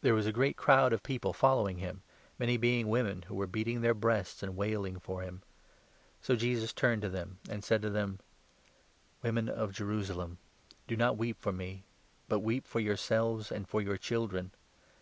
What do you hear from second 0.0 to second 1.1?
There was a great crowd of